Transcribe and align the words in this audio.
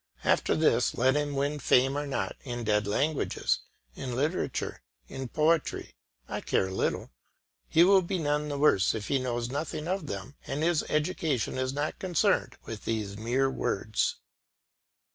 After 0.23 0.55
this 0.55 0.95
let 0.95 1.15
him 1.15 1.35
win 1.35 1.59
fame 1.59 1.95
or 1.95 2.07
not 2.07 2.35
in 2.43 2.63
dead 2.63 2.87
languages, 2.87 3.59
in 3.93 4.15
literature, 4.15 4.81
in 5.07 5.27
poetry, 5.27 5.93
I 6.27 6.41
care 6.41 6.71
little. 6.71 7.11
He 7.69 7.83
will 7.83 8.01
be 8.01 8.17
none 8.17 8.49
the 8.49 8.57
worse 8.57 8.95
if 8.95 9.09
he 9.09 9.19
knows 9.19 9.49
nothing 9.51 9.87
of 9.87 10.07
them, 10.07 10.37
and 10.47 10.63
his 10.63 10.81
education 10.89 11.59
is 11.59 11.71
not 11.71 11.99
concerned 11.99 12.57
with 12.65 12.85
these 12.85 13.15
mere 13.15 13.47
words. 13.51 14.15